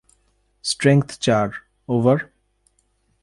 Strength 0.63 1.07
চার, 1.19 1.49
over. 1.89 2.17